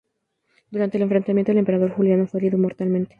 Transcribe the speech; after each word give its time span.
Durante 0.71 0.97
el 0.97 1.03
enfrentamiento 1.03 1.51
el 1.51 1.59
emperador 1.59 1.91
Juliano 1.91 2.25
fue 2.25 2.39
herido 2.39 2.57
mortalmente. 2.57 3.09